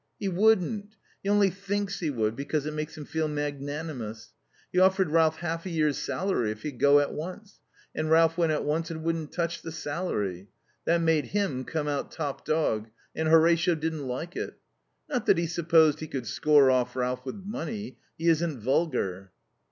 [0.19, 0.95] "He wouldn't.
[1.21, 4.33] He only thinks he would, because it makes him feel magnanimous.
[4.71, 7.59] He offered Ralph half a year's salary if he'd go at once.
[7.93, 10.47] And Ralph went at once and wouldn't touch the salary.
[10.85, 14.57] That made him come out top dog, and Horatio didn't like it.
[15.07, 17.99] Not that he supposed he could score off Ralph with money.
[18.17, 19.29] He isn't vulgar."